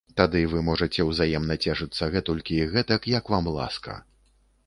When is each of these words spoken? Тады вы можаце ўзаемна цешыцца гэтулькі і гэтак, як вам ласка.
Тады 0.19 0.39
вы 0.53 0.61
можаце 0.69 1.03
ўзаемна 1.09 1.57
цешыцца 1.65 2.09
гэтулькі 2.17 2.57
і 2.61 2.65
гэтак, 2.73 3.01
як 3.17 3.25
вам 3.35 3.53
ласка. 3.59 4.01